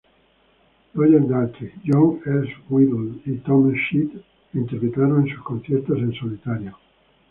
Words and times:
Roger 0.95 1.19
Daltrey, 1.29 1.71
John 1.85 2.21
Entwistle 2.25 3.21
y 3.27 3.37
Townshend 3.37 4.19
la 4.53 4.61
interpretaron 4.61 5.21
en 5.27 5.35
sus 5.35 5.43
conciertos 5.43 5.99
en 5.99 6.11
solitario. 6.15 6.75